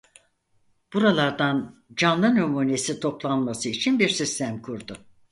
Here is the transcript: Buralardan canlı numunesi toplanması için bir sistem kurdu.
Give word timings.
Buralardan 0.93 1.83
canlı 1.95 2.35
numunesi 2.35 2.99
toplanması 2.99 3.69
için 3.69 3.99
bir 3.99 4.09
sistem 4.09 4.61
kurdu. 4.61 4.97